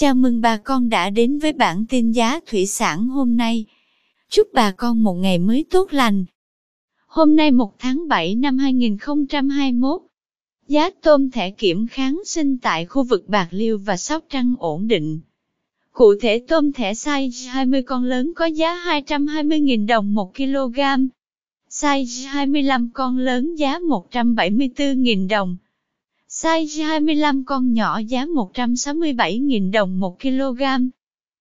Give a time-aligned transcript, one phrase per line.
[0.00, 3.64] Chào mừng bà con đã đến với bản tin giá thủy sản hôm nay.
[4.30, 6.24] Chúc bà con một ngày mới tốt lành.
[7.06, 10.00] Hôm nay 1 tháng 7 năm 2021,
[10.68, 14.88] giá tôm thẻ kiểm kháng sinh tại khu vực Bạc Liêu và Sóc Trăng ổn
[14.88, 15.20] định.
[15.92, 20.80] Cụ thể tôm thẻ size 20 con lớn có giá 220.000 đồng 1 kg,
[21.70, 25.56] size 25 con lớn giá 174.000 đồng.
[26.42, 30.62] Size 25 con nhỏ giá 167.000 đồng 1 kg.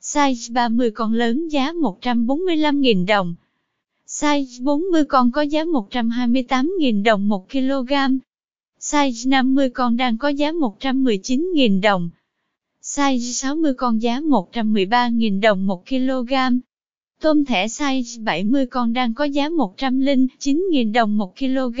[0.00, 3.34] Size 30 con lớn giá 145.000 đồng.
[4.06, 7.92] Size 40 con có giá 128.000 đồng 1 kg.
[8.80, 12.10] Size 50 con đang có giá 119.000 đồng.
[12.82, 16.34] Size 60 con giá 113.000 đồng 1 kg.
[17.20, 21.80] Tôm thẻ size 70 con đang có giá 109.000 đồng 1 kg.